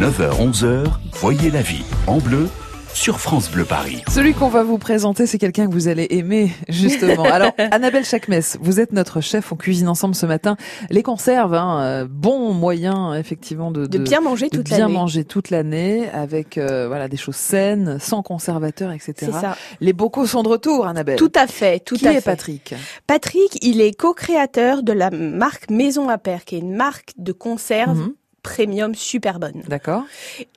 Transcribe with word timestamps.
9h-11h, 0.00 0.86
voyez 1.12 1.50
la 1.52 1.62
vie 1.62 1.84
en 2.08 2.18
bleu 2.18 2.48
sur 2.92 3.20
France 3.20 3.48
Bleu 3.50 3.64
Paris. 3.64 4.02
Celui 4.08 4.34
qu'on 4.34 4.48
va 4.48 4.62
vous 4.64 4.78
présenter, 4.78 5.26
c'est 5.26 5.38
quelqu'un 5.38 5.66
que 5.66 5.72
vous 5.72 5.86
allez 5.86 6.06
aimer, 6.10 6.50
justement. 6.68 7.22
Alors, 7.32 7.52
Annabelle 7.70 8.04
Chakmes, 8.04 8.40
vous 8.60 8.80
êtes 8.80 8.92
notre 8.92 9.20
chef, 9.20 9.52
on 9.52 9.56
cuisine 9.56 9.88
ensemble 9.88 10.14
ce 10.16 10.26
matin. 10.26 10.56
Les 10.90 11.02
conserves, 11.04 11.54
hein, 11.54 11.80
euh, 11.80 12.06
bon 12.10 12.52
moyen, 12.52 13.14
effectivement, 13.14 13.70
de, 13.70 13.86
de, 13.86 13.98
bien 13.98 14.20
manger 14.20 14.50
toute 14.50 14.68
l'année. 14.68 14.84
bien 14.84 14.88
manger 14.92 15.24
toute 15.24 15.50
l'année, 15.50 16.08
avec 16.10 16.58
euh, 16.58 16.86
voilà 16.88 17.06
des 17.08 17.16
choses 17.16 17.36
saines, 17.36 17.98
sans 18.00 18.22
conservateurs, 18.22 18.90
etc. 18.90 19.12
C'est 19.16 19.32
ça. 19.32 19.56
Les 19.80 19.92
bocaux 19.92 20.26
sont 20.26 20.42
de 20.42 20.48
retour, 20.48 20.86
Annabelle. 20.86 21.16
Tout 21.18 21.32
à 21.36 21.46
fait, 21.46 21.78
tout 21.80 21.96
Qui 21.96 22.08
à 22.08 22.12
est 22.12 22.14
fait. 22.16 22.22
Patrick? 22.22 22.74
Patrick, 23.06 23.58
il 23.62 23.80
est 23.80 23.92
co-créateur 23.96 24.82
de 24.82 24.92
la 24.92 25.10
marque 25.10 25.70
Maison 25.70 26.08
à 26.08 26.18
Père, 26.18 26.44
qui 26.44 26.56
est 26.56 26.60
une 26.60 26.74
marque 26.74 27.12
de 27.16 27.32
conserve 27.32 27.98
Mhm. 27.98 28.12
Premium 28.44 28.94
super 28.94 29.40
bonne. 29.40 29.62
D'accord. 29.68 30.04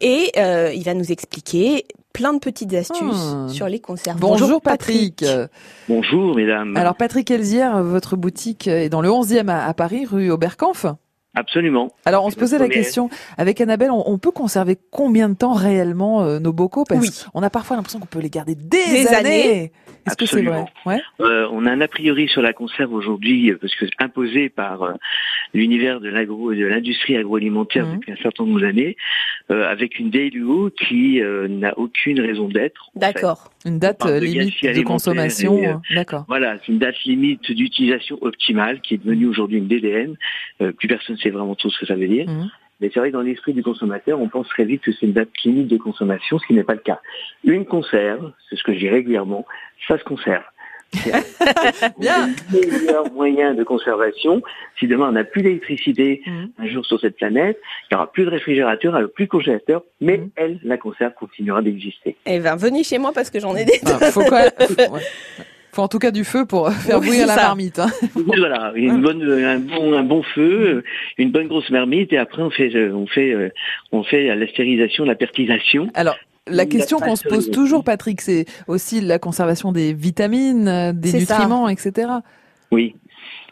Et 0.01 0.31
euh, 0.37 0.71
il 0.75 0.83
va 0.83 0.93
nous 0.93 1.11
expliquer 1.11 1.85
plein 2.13 2.33
de 2.33 2.39
petites 2.39 2.73
astuces 2.73 3.33
Ah. 3.33 3.47
sur 3.49 3.67
les 3.67 3.79
conserves. 3.79 4.19
Bonjour, 4.19 4.61
Patrick. 4.61 5.23
Bonjour 5.89 6.35
mesdames. 6.35 6.75
Alors 6.77 6.95
Patrick 6.95 7.29
Elzière, 7.31 7.81
votre 7.83 8.15
boutique 8.15 8.67
est 8.67 8.89
dans 8.89 9.01
le 9.01 9.09
11e 9.09 9.49
à, 9.49 9.65
à 9.65 9.73
Paris, 9.73 10.05
rue 10.05 10.29
Oberkampf. 10.31 10.85
Absolument. 11.37 11.91
Alors 12.05 12.25
on 12.25 12.31
se 12.31 12.35
posait 12.35 12.57
la 12.57 12.67
question 12.67 13.09
avec 13.37 13.61
Annabelle, 13.61 13.91
on, 13.91 14.03
on 14.09 14.17
peut 14.17 14.31
conserver 14.31 14.75
combien 14.91 15.29
de 15.29 15.35
temps 15.35 15.53
réellement 15.53 16.23
euh, 16.23 16.39
nos 16.39 16.51
bocaux? 16.51 16.83
Parce 16.83 17.01
Oui. 17.01 17.25
qu'on 17.31 17.43
a 17.43 17.49
parfois 17.51 17.75
l'impression 17.75 17.99
qu'on 17.99 18.07
peut 18.07 18.19
les 18.19 18.29
garder 18.31 18.55
des, 18.55 18.65
Des 18.77 19.07
années. 19.07 19.17
années. 19.17 19.71
Est-ce 20.07 20.15
que 20.15 20.25
c'est 20.25 20.41
vrai? 20.41 20.65
Ouais. 20.85 20.99
Euh, 21.19 21.47
on 21.51 21.65
a 21.65 21.71
un 21.71 21.81
a 21.81 21.87
priori 21.87 22.27
sur 22.29 22.41
la 22.41 22.53
conserve 22.53 22.93
aujourd'hui 22.93 23.51
euh, 23.51 23.57
parce 23.59 23.75
que 23.75 23.85
imposé 23.99 24.49
par 24.49 24.81
euh, 24.83 24.93
l'univers 25.53 25.99
de 25.99 26.09
l'agro 26.09 26.51
et 26.53 26.57
de 26.57 26.65
l'industrie 26.65 27.17
agroalimentaire 27.17 27.85
Mhm. 27.85 27.95
depuis 27.95 28.11
un 28.13 28.17
certain 28.23 28.45
nombre 28.45 28.61
d'années, 28.61 28.95
avec 29.49 29.99
une 29.99 30.09
DLUO 30.09 30.69
qui 30.71 31.21
euh, 31.21 31.47
n'a 31.47 31.77
aucune 31.77 32.19
raison 32.19 32.47
d'être. 32.49 32.89
en 32.95 32.99
fait. 32.99 33.13
D'accord. 33.13 33.51
Une 33.65 33.79
date 33.79 34.05
euh, 34.05 34.19
de 34.19 34.25
limite 34.25 34.61
de 34.63 34.81
consommation. 34.81 35.57
euh, 35.63 35.73
euh, 35.73 35.95
D'accord. 35.95 36.25
Voilà, 36.27 36.57
c'est 36.59 36.71
une 36.71 36.79
date 36.79 37.01
limite 37.05 37.51
d'utilisation 37.51 38.17
optimale 38.21 38.81
qui 38.81 38.95
est 38.95 38.97
devenue 38.97 39.27
aujourd'hui 39.27 39.57
une 39.59 39.67
DDM. 39.67 40.15
Euh, 40.61 40.71
plus 40.73 40.87
personne 40.87 41.15
ne 41.15 41.19
sait 41.21 41.29
vraiment 41.29 41.55
trop 41.55 41.69
ce 41.69 41.79
que 41.79 41.85
ça 41.85 41.95
veut 41.95 42.07
dire. 42.07 42.27
Mhm. 42.27 42.49
Mais 42.79 42.91
c'est 42.93 42.99
vrai 42.99 43.09
que 43.09 43.13
dans 43.13 43.21
l'esprit 43.21 43.53
du 43.53 43.63
consommateur, 43.63 44.19
on 44.21 44.29
pense 44.29 44.47
très 44.49 44.63
vite 44.65 44.81
que 44.83 44.91
c'est 44.91 45.07
une 45.07 45.13
date 45.13 45.29
limite 45.43 45.67
de 45.67 45.77
consommation, 45.77 46.37
ce 46.37 46.45
qui 46.45 46.53
n'est 46.53 46.63
pas 46.63 46.75
le 46.75 46.79
cas. 46.81 46.99
Une 47.43 47.65
conserve, 47.65 48.31
c'est 48.49 48.55
ce 48.55 48.63
que 48.63 48.73
je 48.73 48.77
dis 48.79 48.89
régulièrement, 48.89 49.45
ça 49.87 49.97
se 49.97 50.03
conserve. 50.03 50.43
C'est 50.93 51.11
Bien. 51.99 52.29
le 52.51 52.79
meilleur 52.79 53.11
moyen 53.13 53.53
de 53.53 53.63
conservation. 53.63 54.41
Si 54.79 54.87
demain 54.87 55.09
on 55.09 55.11
n'a 55.13 55.23
plus 55.23 55.41
d'électricité 55.41 56.21
Mhm. 56.25 56.49
un 56.57 56.67
jour 56.67 56.85
sur 56.85 56.99
cette 56.99 57.17
planète, 57.17 57.59
il 57.83 57.93
n'y 57.93 57.97
aura 57.97 58.11
plus 58.11 58.25
de 58.25 58.29
réfrigérateur, 58.29 58.95
alors 58.95 59.09
plus 59.11 59.25
de 59.25 59.29
congélateur, 59.29 59.83
mais 60.01 60.17
Mhm. 60.17 60.29
elle, 60.35 60.59
la 60.63 60.77
conserve, 60.77 61.13
continuera 61.13 61.61
d'exister. 61.61 62.15
Eh 62.25 62.39
ben, 62.39 62.55
venez 62.55 62.83
chez 62.83 62.97
moi 62.97 63.11
parce 63.13 63.29
que 63.29 63.39
j'en 63.39 63.55
ai 63.55 63.65
des. 63.65 63.79
Ah, 63.85 64.11
faut, 64.11 64.21
faut- 64.21 64.31
ouais. 64.31 65.01
Faut 65.73 65.81
en 65.83 65.87
tout 65.89 65.99
cas 65.99 66.09
du 66.11 66.23
feu 66.23 66.45
pour 66.45 66.71
faire 66.71 66.99
Oui, 66.99 67.07
bouillir 67.07 67.27
la 67.27 67.35
ça. 67.35 67.41
marmite. 67.43 67.77
hein. 67.77 67.87
voilà, 68.15 68.71
une 68.75 68.99
bonne, 69.01 69.21
un 69.21 69.59
bon, 69.59 69.93
un 69.93 70.03
bon 70.03 70.23
feu, 70.23 70.77
euh, 70.77 70.83
une 71.19 71.29
bonne 71.31 71.47
grosse 71.47 71.69
marmite, 71.69 72.11
et 72.13 72.17
après 72.17 72.41
on 72.41 72.49
fait, 72.49 72.73
euh, 72.75 72.93
on 72.95 73.05
fait, 73.05 73.31
euh, 73.33 73.49
on 73.91 74.03
fait 74.03 74.33
la 74.35 74.47
stérilisation, 74.47 75.03
la 75.05 75.13
pertisation. 75.15 75.89
Alors, 75.93 76.17
la 76.49 76.65
question 76.65 76.99
qu'on 76.99 77.15
se 77.15 77.27
pose 77.27 77.51
toujours, 77.51 77.83
Patrick, 77.83 78.21
c'est 78.21 78.45
aussi 78.67 79.01
la 79.01 79.19
conservation 79.19 79.71
des 79.71 79.93
vitamines, 79.93 80.67
euh, 80.67 80.93
des 80.93 81.09
ça. 81.09 81.35
nutriments, 81.35 81.69
etc. 81.69 82.07
Oui. 82.71 82.95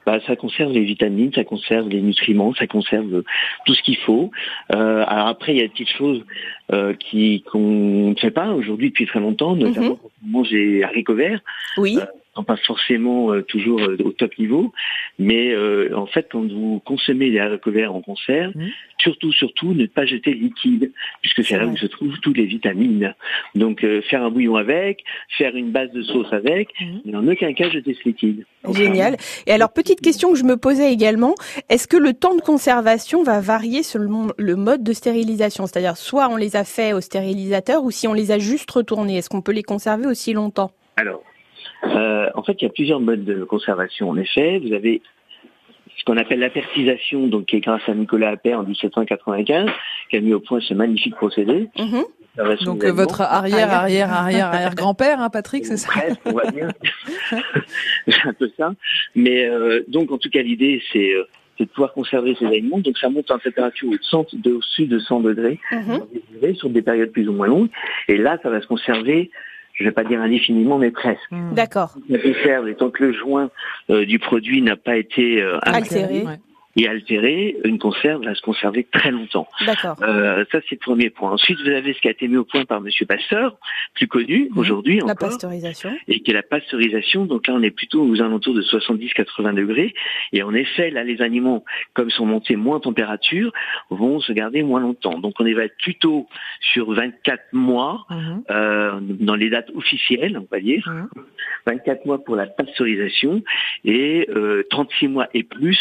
Bah, 0.06 0.20
ça 0.28 0.36
conserve 0.36 0.72
les 0.72 0.84
vitamines, 0.84 1.34
ça 1.34 1.44
conserve 1.44 1.90
les 1.90 2.02
nutriments, 2.02 2.54
ça 2.54 2.68
conserve 2.68 3.12
euh, 3.12 3.24
tout 3.66 3.74
ce 3.74 3.82
qu'il 3.82 3.98
faut. 3.98 4.30
Euh, 4.74 5.04
alors 5.08 5.28
après, 5.28 5.54
il 5.54 5.58
y 5.58 5.62
a 5.62 5.64
des 5.64 5.70
petites 5.70 5.90
choses 5.98 6.24
euh, 6.72 6.94
qui 6.94 7.44
qu'on 7.52 8.12
ne 8.12 8.16
fait 8.16 8.30
pas 8.30 8.50
aujourd'hui 8.52 8.90
depuis 8.90 9.08
très 9.08 9.20
longtemps, 9.20 9.56
notamment 9.56 9.96
quand 9.96 10.10
on 10.24 10.30
mange 10.30 10.50
des 10.52 10.84
haricots 10.84 11.16
verts, 11.16 11.42
Oui. 11.78 11.98
Non 12.38 12.44
pas 12.44 12.58
forcément 12.58 13.32
euh, 13.34 13.42
toujours 13.44 13.80
euh, 13.82 13.98
au 14.04 14.12
top 14.12 14.38
niveau, 14.38 14.74
mais 15.20 15.54
euh, 15.54 15.90
en 15.96 16.06
fait, 16.06 16.28
quand 16.32 16.46
vous 16.52 16.82
consommez 16.86 17.32
des 17.32 17.40
haricots 17.40 17.72
verts 17.72 17.94
en 17.96 18.02
conserve, 18.02 18.52
Mhm. 18.56 18.70
surtout, 19.00 19.32
surtout, 19.32 19.74
ne 19.74 19.86
pas 19.86 20.06
jeter 20.06 20.32
le 20.34 20.40
liquide, 20.40 20.92
puisque 21.22 21.44
c'est 21.46 21.58
là 21.58 21.66
où 21.66 21.78
se 21.78 21.86
trouvent 21.86 22.20
toutes 22.22 22.38
les 22.38 22.46
vitamines. 22.46 23.14
Donc, 23.56 23.84
euh, 23.84 24.02
faire 24.02 24.24
un 24.24 24.30
bouillon 24.30 24.56
avec, 24.56 25.04
faire 25.38 25.56
une 25.56 25.72
base 25.72 25.92
de 25.92 26.02
sauce 26.02 26.32
avec, 26.32 26.70
mais 27.06 27.16
en 27.16 27.28
aucun 27.28 27.54
cas 27.54 27.70
jeter 27.70 27.94
ce 27.94 28.08
liquide. 28.10 28.46
Génial. 28.74 29.16
Et 29.48 29.52
alors, 29.52 29.72
petite 29.72 30.02
question 30.02 30.32
que 30.32 30.38
je 30.38 30.44
me 30.44 30.58
posais 30.58 30.92
également, 30.92 31.36
est-ce 31.70 31.88
que 31.88 31.98
le 31.98 32.14
temps 32.14 32.36
de 32.36 32.42
conservation 32.42 33.24
va 33.24 33.40
varier 33.40 33.84
selon 33.84 34.28
le 34.38 34.56
mode 34.56 34.84
de 34.84 34.94
stérilisation? 34.94 35.68
C'est-à-dire, 35.68 35.98
soit 35.98 36.28
on 36.30 36.36
les 36.36 36.56
a 36.56 36.64
fait 36.64 36.94
au 36.94 37.00
stérilisateur 37.02 37.84
ou 37.84 37.92
si 37.92 38.08
on 38.08 38.14
les 38.14 38.32
a 38.32 38.40
juste 38.40 38.70
retournés, 38.72 39.18
est-ce 39.18 39.30
qu'on 39.30 39.42
peut 39.42 39.52
les 39.54 39.64
conserver 39.64 40.08
aussi 40.08 40.34
longtemps? 40.34 40.72
Alors, 40.98 41.22
euh, 41.86 42.30
en 42.36 42.44
fait, 42.44 42.54
il 42.62 42.64
y 42.64 42.68
a 42.68 42.72
plusieurs 42.72 43.00
modes 43.00 43.24
de 43.24 43.44
conservation. 43.44 44.10
En 44.10 44.18
effet, 44.18 44.60
vous 44.60 44.74
avez 44.74 45.02
ce 45.98 46.04
qu'on 46.04 46.18
appelle 46.18 46.40
l'apertisation, 46.40 47.28
donc 47.28 47.46
qui 47.46 47.56
est 47.58 47.62
grâce 47.62 47.88
à 47.88 47.94
Nicolas 47.94 48.30
Appert 48.32 48.60
en 48.60 48.64
1795, 48.64 49.70
qui 50.10 50.18
a 50.18 50.22
mis 50.22 50.34
au 50.34 50.40
point 50.40 50.60
ce 50.60 50.74
magnifique 50.74 51.16
procédé. 51.16 51.68
Mhm. 51.80 52.04
Donc 52.66 52.84
euh, 52.84 52.92
votre 52.92 53.22
arrière, 53.22 53.72
arrière, 53.72 54.12
arrière, 54.12 54.48
arrière 54.48 54.76
grand-père, 54.76 55.22
hein, 55.22 55.30
Patrick, 55.30 55.66
c'est 55.66 55.78
ça 55.78 55.88
Presque, 55.88 56.20
on 56.26 56.34
va 56.34 56.52
dire. 56.52 56.68
c'est 58.08 58.28
un 58.28 58.34
peu 58.34 58.52
ça. 58.58 58.74
Mais 59.16 59.46
euh, 59.46 59.84
donc, 59.88 60.12
en 60.12 60.18
tout 60.18 60.30
cas, 60.30 60.42
l'idée, 60.42 60.82
c'est 60.92 61.14
euh, 61.14 61.24
c'est 61.58 61.64
de 61.64 61.70
pouvoir 61.70 61.94
conserver 61.94 62.36
ces 62.38 62.46
aliments. 62.46 62.80
Donc, 62.80 62.98
ça 62.98 63.08
monte 63.08 63.32
en 63.32 63.40
température 63.40 63.90
de- 63.90 64.52
au-dessus 64.52 64.88
de 64.88 65.00
100 65.00 65.22
degrés, 65.22 65.60
Mhm. 65.72 66.02
degrés, 66.34 66.54
sur 66.56 66.70
des 66.70 66.82
périodes 66.82 67.12
plus 67.12 67.30
ou 67.30 67.32
moins 67.32 67.48
longues. 67.48 67.70
Et 68.10 68.18
là, 68.18 68.38
ça 68.44 68.50
va 68.50 68.60
se 68.60 68.68
conserver, 68.68 69.32
je 69.76 69.84
ne 69.84 69.90
vais 69.90 69.94
pas 69.94 70.04
dire 70.04 70.22
indéfiniment, 70.22 70.78
mais 70.78 70.92
presque. 70.92 71.20
Hmm. 71.32 71.54
D'accord. 71.54 71.96
La 72.10 72.20
conserve, 72.20 72.68
et 72.70 72.76
tant 72.76 72.90
que 72.90 73.04
le 73.04 73.14
joint 73.14 73.50
euh, 73.90 74.06
du 74.06 74.20
produit 74.20 74.62
n'a 74.62 74.78
pas 74.78 74.96
été 74.96 75.42
euh, 75.42 75.60
Altéré. 75.62 76.24
Et 76.78 76.88
altéré, 76.90 77.56
une 77.64 77.80
conserve 77.80 78.24
va 78.26 78.36
se 78.36 78.42
conserver 78.42 78.84
très 78.92 79.10
longtemps. 79.12 79.48
D'accord. 79.66 79.96
Euh, 80.02 80.44
ça, 80.52 80.60
c'est 80.68 80.76
le 80.76 80.80
premier 80.80 81.10
point. 81.10 81.32
Ensuite, 81.32 81.58
vous 81.62 81.70
avez 81.70 81.94
ce 81.94 82.02
qui 82.02 82.08
a 82.10 82.12
été 82.12 82.28
mis 82.28 82.36
au 82.36 82.44
point 82.44 82.66
par 82.66 82.82
Monsieur 82.82 83.06
Pasteur, 83.06 83.58
plus 83.94 84.08
connu 84.08 84.50
Mhm. 84.52 84.58
aujourd'hui 84.58 84.98
La 84.98 85.06
encore, 85.06 85.30
pasteurisation. 85.30 85.96
et 86.10 86.20
qui 86.20 86.32
est 86.32 86.34
la 86.34 86.44
pasteurisation. 86.44 87.26
Donc 87.26 87.48
là, 87.48 87.54
on 87.54 87.64
est 87.64 87.72
plutôt 87.72 88.04
aux 88.06 88.22
alentours 88.22 88.54
de 88.54 88.62
70-80 88.62 89.54
degrés. 89.54 89.94
Et 90.34 90.44
en 90.44 90.54
effet, 90.54 90.90
là, 90.92 91.04
les 91.06 91.22
animaux, 91.22 91.64
comme 91.94 92.10
sont 92.10 92.26
montés 92.26 92.58
moins 92.58 92.78
en 92.78 92.80
température, 92.82 93.54
vont 93.90 94.20
se 94.20 94.34
garder 94.34 94.62
moins 94.62 94.82
longtemps. 94.82 95.18
Donc 95.20 95.36
on 95.40 95.44
va 95.46 95.64
être 95.64 95.78
plutôt 95.78 96.28
sur 96.74 96.92
24 96.92 97.42
mois 97.54 98.06
Mhm. 98.10 98.44
euh, 98.52 99.00
dans 99.02 99.36
les 99.36 99.50
dates 99.50 99.70
officielles, 99.76 100.38
on 100.38 100.48
va 100.52 100.60
dire. 100.60 100.84
Mhm. 100.88 101.08
24 101.68 102.06
mois 102.06 102.24
pour 102.24 102.36
la 102.36 102.46
pasteurisation 102.48 103.42
et 103.86 104.28
euh, 104.36 104.64
36 104.70 105.08
mois 105.08 105.28
et 105.34 105.44
plus 105.44 105.80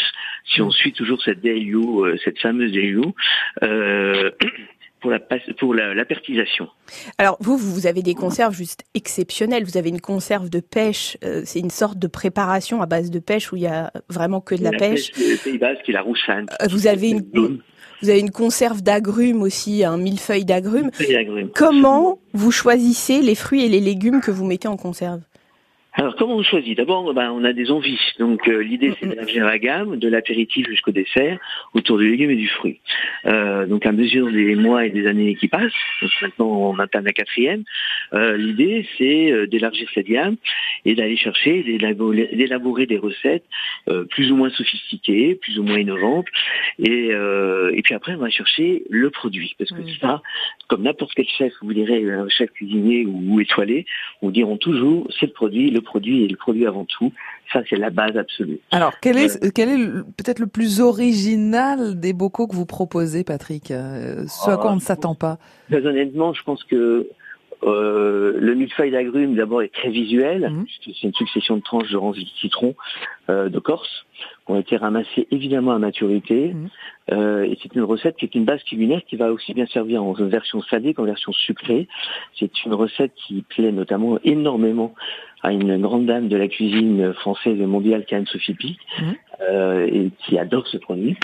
si 0.53 0.61
on 0.61 0.71
suit 0.71 0.93
toujours 0.93 1.21
cette 1.23 1.41
DLU, 1.41 1.75
euh, 1.75 2.17
cette 2.23 2.39
fameuse 2.39 2.71
DLU, 2.71 3.01
euh, 3.63 4.31
pour 5.01 5.11
la 5.11 5.19
pour 5.59 5.73
la, 5.75 5.93
la 5.93 6.05
pertisation. 6.05 6.67
Alors 7.17 7.37
vous, 7.39 7.57
vous 7.57 7.85
avez 7.85 8.01
des 8.01 8.15
conserves 8.15 8.55
juste 8.55 8.83
exceptionnelles. 8.95 9.63
Vous 9.63 9.77
avez 9.77 9.89
une 9.89 10.01
conserve 10.01 10.49
de 10.49 10.59
pêche. 10.59 11.17
euh, 11.23 11.41
c'est 11.45 11.59
une 11.59 11.69
sorte 11.69 11.99
de 11.99 12.07
préparation 12.07 12.81
à 12.81 12.85
base 12.87 13.11
de 13.11 13.19
pêche 13.19 13.51
où 13.51 13.55
il 13.55 13.63
y 13.63 13.67
a 13.67 13.91
vraiment 14.09 14.41
que 14.41 14.55
de 14.55 14.63
la, 14.63 14.71
pêche. 14.71 15.11
Le 15.17 15.43
Pays 15.43 15.57
Basque 15.57 15.87
et 15.87 15.91
la 15.91 16.01
Roussane. 16.01 16.47
Euh, 16.61 16.67
vous 16.69 16.87
avez 16.87 17.09
une 17.09 17.61
vous 18.01 18.09
avez 18.09 18.19
une 18.19 18.31
conserve 18.31 18.81
d'agrumes 18.81 19.41
aussi, 19.41 19.83
un 19.83 19.97
millefeuille 19.97 20.45
d'agrumes. 20.45 20.91
Comment 21.55 22.19
vous 22.33 22.51
choisissez 22.51 23.21
les 23.21 23.35
fruits 23.35 23.63
et 23.63 23.69
les 23.69 23.79
légumes 23.79 24.21
que 24.21 24.31
vous 24.31 24.45
mettez 24.45 24.67
en 24.67 24.77
conserve? 24.77 25.21
Alors, 25.97 26.15
comment 26.17 26.35
on 26.35 26.43
choisit? 26.43 26.75
D'abord, 26.75 27.13
ben, 27.13 27.31
on 27.31 27.45
a 27.45 27.53
des 27.53 27.71
envies. 27.71 27.99
Donc, 28.19 28.47
euh, 28.49 28.61
l'idée, 28.61 28.93
c'est 28.99 29.07
d'élargir 29.07 29.45
la 29.45 29.57
gamme, 29.57 29.97
de 29.97 30.09
l'apéritif 30.09 30.67
jusqu'au 30.67 30.91
dessert, 30.91 31.39
autour 31.73 31.97
du 31.97 32.09
légume 32.09 32.31
et 32.31 32.35
du 32.35 32.49
fruit. 32.49 32.81
Euh, 33.25 33.65
donc, 33.65 33.85
à 33.85 33.93
mesure 33.93 34.29
des 34.29 34.55
mois 34.55 34.85
et 34.85 34.89
des 34.89 35.07
années 35.07 35.35
qui 35.35 35.47
passent, 35.47 35.71
donc 36.01 36.11
maintenant 36.21 36.47
on 36.47 36.79
atteint 36.79 37.01
la 37.01 37.13
quatrième, 37.13 37.63
euh, 38.13 38.35
l'idée, 38.35 38.85
c'est 38.97 39.31
euh, 39.31 39.47
d'élargir 39.47 39.87
cette 39.93 40.07
gamme 40.07 40.35
et 40.83 40.95
d'aller 40.95 41.15
chercher, 41.15 41.63
d'élaborer 41.63 42.85
des 42.85 42.97
recettes 42.97 43.45
euh, 43.87 44.03
plus 44.03 44.31
ou 44.31 44.35
moins 44.35 44.49
sophistiquées, 44.49 45.35
plus 45.35 45.59
ou 45.59 45.63
moins 45.63 45.79
innovantes. 45.79 46.27
Et, 46.77 47.09
euh, 47.13 47.71
et 47.73 47.81
puis 47.81 47.93
après, 47.95 48.15
on 48.15 48.19
va 48.19 48.29
chercher 48.29 48.83
le 48.89 49.09
produit. 49.11 49.55
Parce 49.57 49.71
que 49.71 49.81
Mhm. 49.81 49.89
ça, 50.01 50.21
comme 50.67 50.83
n'importe 50.83 51.13
quel 51.15 51.27
chef, 51.27 51.53
vous 51.61 51.73
direz 51.73 52.03
un 52.11 52.27
chef 52.27 52.51
cuisinier 52.51 53.05
ou, 53.05 53.39
étoilé, 53.39 53.85
on 54.21 54.29
diront 54.29 54.57
toujours, 54.57 55.07
c'est 55.19 55.27
le 55.27 55.31
produit, 55.31 55.69
le 55.71 55.81
produit 55.85 56.23
et 56.23 56.27
le 56.27 56.35
produit 56.35 56.67
avant 56.67 56.83
tout. 56.85 57.13
Ça, 57.53 57.61
c'est 57.69 57.77
la 57.77 57.91
base 57.91 58.17
absolue. 58.17 58.59
Alors, 58.71 58.93
quel 59.01 59.17
est, 59.17 59.53
quel 59.53 59.69
est 59.69 59.87
peut-être 60.17 60.39
le 60.39 60.47
plus 60.47 60.81
original 60.81 61.99
des 61.99 62.11
bocaux 62.11 62.47
que 62.47 62.55
vous 62.55 62.65
proposez, 62.65 63.23
Patrick? 63.23 63.71
Euh, 63.71 64.25
Ce 64.27 64.49
à 64.49 64.57
quoi 64.57 64.71
on 64.71 64.75
ne 64.75 64.81
s'attend 64.81 65.15
pas? 65.15 65.37
Très 65.69 65.85
honnêtement, 65.85 66.33
je 66.33 66.43
pense 66.43 66.63
que 66.63 67.07
euh, 67.65 68.33
le 68.39 68.53
millefeuille 68.55 68.91
d'agrumes 68.91 69.35
d'abord 69.35 69.61
est 69.61 69.73
très 69.73 69.89
visuel, 69.89 70.49
Mhm. 70.51 70.65
puisque 70.65 70.97
c'est 70.99 71.07
une 71.07 71.13
succession 71.13 71.57
de 71.57 71.61
tranches 71.61 71.91
de 71.91 71.97
range 71.97 72.17
de 72.19 72.25
citron 72.39 72.75
euh, 73.29 73.49
de 73.49 73.59
Corse 73.59 74.05
qui 74.45 74.51
ont 74.51 74.59
été 74.59 74.77
ramassées 74.77 75.27
évidemment 75.31 75.71
à 75.71 75.79
maturité. 75.79 76.53
Mhm. 76.53 76.69
Euh, 77.11 77.43
et 77.43 77.57
c'est 77.61 77.73
une 77.75 77.83
recette 77.83 78.15
qui 78.17 78.25
est 78.25 78.35
une 78.35 78.45
base 78.45 78.63
culinaire 78.63 79.01
qui 79.07 79.15
va 79.15 79.31
aussi 79.31 79.53
bien 79.53 79.65
servir 79.67 80.03
en 80.03 80.13
version 80.13 80.61
salée 80.63 80.93
qu'en 80.93 81.03
version 81.03 81.31
sucrée. 81.31 81.87
C'est 82.39 82.63
une 82.65 82.73
recette 82.73 83.13
qui 83.15 83.41
plaît 83.43 83.71
notamment 83.71 84.19
énormément 84.23 84.93
à 85.41 85.51
une 85.51 85.79
grande 85.79 86.07
dame 86.07 86.27
de 86.27 86.37
la 86.37 86.47
cuisine 86.47 87.13
française 87.13 87.59
et 87.59 87.65
mondiale, 87.67 88.03
Anne-Sophie 88.09 88.55
Pic, 88.55 88.79
Mhm. 88.99 89.15
Euh, 89.41 89.85
et 89.91 90.09
qui 90.19 90.37
adore 90.39 90.67
ce 90.67 90.77
produit. 90.77 91.17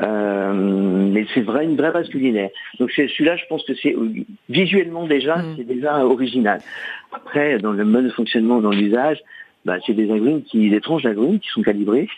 Euh, 0.00 0.52
mais 0.52 1.26
c'est 1.34 1.40
vrai 1.42 1.64
une 1.64 1.76
vraie 1.76 1.92
base 1.92 2.08
culinaire. 2.08 2.50
Donc 2.80 2.90
c'est 2.94 3.08
celui-là, 3.08 3.36
je 3.36 3.44
pense 3.48 3.64
que 3.64 3.74
c'est 3.74 3.94
visuellement 4.48 5.06
déjà, 5.06 5.36
Mhm. 5.36 5.54
c'est 5.56 5.64
déjà 5.64 6.04
original. 6.04 6.60
Après, 7.12 7.58
dans 7.58 7.72
le 7.72 7.84
mode 7.84 8.04
de 8.04 8.10
fonctionnement, 8.10 8.60
dans 8.60 8.70
l'usage, 8.70 9.18
bah, 9.64 9.76
c'est 9.86 9.94
des 9.94 10.10
agrumes 10.12 10.42
qui, 10.42 10.68
des 10.68 10.80
tranches 10.80 11.04
d'agrumes 11.04 11.38
qui 11.38 11.48
sont 11.50 11.62
calibrées, 11.62 12.08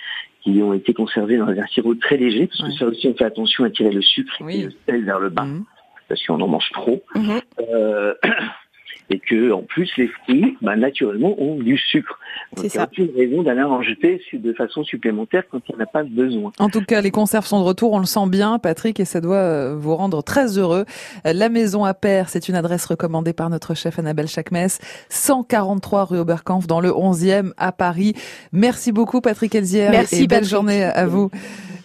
qui 0.42 0.62
ont 0.62 0.72
été 0.74 0.94
conservées 0.94 1.36
dans 1.36 1.48
un 1.48 1.66
sirop 1.66 1.94
très 1.96 2.16
léger, 2.16 2.46
parce 2.46 2.60
que 2.60 2.66
Ouais. 2.66 2.78
ça 2.78 2.86
aussi 2.86 3.08
on 3.08 3.14
fait 3.14 3.24
attention 3.24 3.64
à 3.64 3.70
tirer 3.70 3.90
le 3.90 4.02
sucre 4.02 4.32
Oui. 4.40 4.60
et 4.60 4.64
le 4.64 4.72
sel 4.88 5.04
vers 5.04 5.18
le 5.20 5.28
bas, 5.28 5.44
Mhm. 5.44 5.64
parce 6.08 6.24
qu'on 6.26 6.40
en 6.40 6.48
mange 6.48 6.70
trop. 6.72 7.02
Mhm. 7.14 7.40
Euh, 7.68 8.14
et 9.10 9.18
que 9.20 9.52
en 9.52 9.62
plus 9.62 9.90
les 9.96 10.08
fruits, 10.08 10.56
bah, 10.62 10.76
naturellement, 10.76 11.34
ont 11.40 11.56
du 11.56 11.78
sucre. 11.78 12.18
Donc, 12.56 12.64
C'est 12.66 12.74
il 12.74 12.78
n'y 12.78 12.82
a 12.82 12.86
ça. 12.86 12.88
aucune 12.90 13.10
raison 13.16 13.42
d'aller 13.42 13.62
en 13.62 13.82
jeter 13.82 14.20
de 14.32 14.52
façon 14.52 14.84
supplémentaire 14.84 15.44
quand 15.50 15.60
il 15.68 15.74
n'y 15.76 15.80
en 15.80 15.84
a 15.84 15.86
pas 15.86 16.02
besoin. 16.02 16.52
En 16.58 16.68
tout 16.68 16.82
cas, 16.82 17.00
les 17.00 17.10
conserves 17.10 17.46
sont 17.46 17.60
de 17.60 17.64
retour, 17.64 17.92
on 17.92 17.98
le 17.98 18.04
sent 18.04 18.28
bien, 18.28 18.58
Patrick, 18.58 18.98
et 19.00 19.04
ça 19.04 19.20
doit 19.20 19.36
euh, 19.36 19.76
vous 19.78 19.94
rendre 19.96 20.22
très 20.22 20.58
heureux. 20.58 20.84
Euh, 21.26 21.32
La 21.32 21.48
Maison 21.48 21.84
à 21.84 21.94
Père, 21.94 22.28
c'est 22.28 22.48
une 22.48 22.54
adresse 22.56 22.84
recommandée 22.86 23.32
par 23.32 23.48
notre 23.50 23.74
chef 23.74 23.98
Annabelle 23.98 24.28
Chakmes, 24.28 24.68
143 25.08 26.04
rue 26.04 26.18
Oberkampf, 26.18 26.66
dans 26.66 26.80
le 26.80 26.90
11e 26.90 27.52
à 27.56 27.72
Paris. 27.72 28.14
Merci 28.52 28.92
beaucoup, 28.92 29.20
Patrick 29.20 29.54
Elzière, 29.54 29.90
Merci, 29.90 30.16
et 30.16 30.18
belle 30.26 30.38
Patrick. 30.40 30.50
journée 30.50 30.84
à 30.84 31.06
vous. 31.06 31.30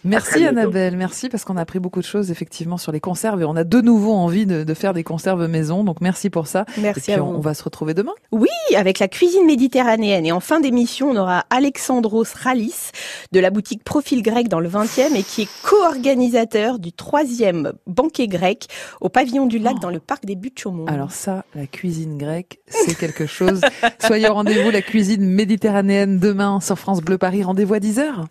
Merci. 0.03 0.45
Annabelle, 0.45 0.97
merci 0.97 1.29
parce 1.29 1.43
qu'on 1.45 1.57
a 1.57 1.61
appris 1.61 1.79
beaucoup 1.79 1.99
de 1.99 2.05
choses 2.05 2.31
effectivement 2.31 2.77
sur 2.77 2.91
les 2.91 2.99
conserves 2.99 3.41
et 3.41 3.45
on 3.45 3.55
a 3.55 3.63
de 3.63 3.81
nouveau 3.81 4.13
envie 4.13 4.45
de, 4.45 4.63
de 4.63 4.73
faire 4.73 4.93
des 4.93 5.03
conserves 5.03 5.47
maison. 5.47 5.83
Donc 5.83 6.01
merci 6.01 6.29
pour 6.29 6.47
ça. 6.47 6.65
Merci 6.77 6.99
et 6.99 7.03
puis 7.03 7.21
à 7.21 7.23
on, 7.23 7.31
vous. 7.31 7.37
on 7.37 7.39
va 7.41 7.53
se 7.53 7.63
retrouver 7.63 7.93
demain. 7.93 8.13
Oui, 8.31 8.49
avec 8.75 8.99
la 8.99 9.07
cuisine 9.07 9.45
méditerranéenne. 9.45 10.25
Et 10.25 10.31
en 10.31 10.39
fin 10.39 10.59
d'émission, 10.59 11.09
on 11.11 11.15
aura 11.15 11.45
Alexandros 11.49 12.25
Ralis 12.35 12.91
de 13.31 13.39
la 13.39 13.49
boutique 13.49 13.83
Profil 13.83 14.21
Grec 14.23 14.47
dans 14.47 14.59
le 14.59 14.69
20e 14.69 15.15
et 15.15 15.23
qui 15.23 15.43
est 15.43 15.49
co-organisateur 15.63 16.79
du 16.79 16.91
troisième 16.93 17.73
banquet 17.87 18.27
grec 18.27 18.67
au 19.01 19.09
pavillon 19.09 19.45
du 19.45 19.57
lac 19.59 19.71
Oh. 19.73 19.79
dans 19.83 19.89
le 19.89 19.99
parc 19.99 20.25
des 20.25 20.35
Buttes 20.35 20.59
Chaumont. 20.59 20.85
Alors 20.87 21.11
ça, 21.13 21.45
la 21.55 21.65
cuisine 21.65 22.17
grecque, 22.17 22.59
c'est 22.67 22.97
quelque 22.97 23.25
chose. 23.25 23.61
Soyez 24.05 24.27
au 24.27 24.33
rendez-vous, 24.33 24.69
la 24.69 24.81
cuisine 24.81 25.23
méditerranéenne 25.23 26.19
demain 26.19 26.59
sur 26.59 26.77
France 26.77 26.99
Bleu 27.01 27.17
Paris. 27.17 27.43
Rendez-vous 27.43 27.75
à 27.75 27.79
10h. 27.79 28.25